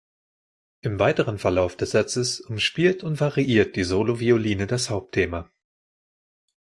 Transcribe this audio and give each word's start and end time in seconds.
Im 0.81 0.97
weiteren 0.97 1.37
Verlauf 1.37 1.75
des 1.77 1.91
Satzes 1.91 2.39
umspielt 2.41 3.03
und 3.03 3.19
variiert 3.19 3.75
die 3.75 3.83
Solovioline 3.83 4.65
das 4.65 4.89
Hauptthema. 4.89 5.51